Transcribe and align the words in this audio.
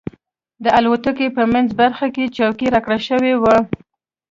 د 0.63 0.65
الوتکې 0.77 1.27
په 1.35 1.43
منځۍ 1.53 1.75
برخه 1.81 2.07
کې 2.15 2.33
چوکۍ 2.37 2.67
راکړل 2.73 3.01
شوې 3.09 3.33
وه. 3.41 3.57